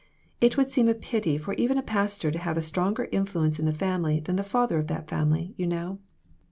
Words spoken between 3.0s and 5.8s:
influence in the family than the father of that family, you